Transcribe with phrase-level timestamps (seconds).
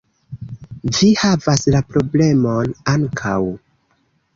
[0.95, 3.41] Vi havas la problemon ankaŭ